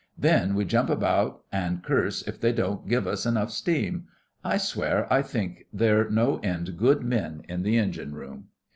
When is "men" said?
7.03-7.43